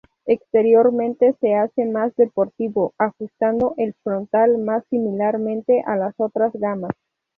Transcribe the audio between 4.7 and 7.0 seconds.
similarmente a las otras gamas.